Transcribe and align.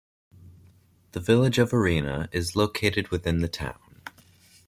The 1.11 1.19
Village 1.19 1.59
of 1.59 1.71
Arena 1.75 2.27
is 2.31 2.55
located 2.55 3.09
within 3.09 3.41
the 3.41 3.47
town. 3.47 4.01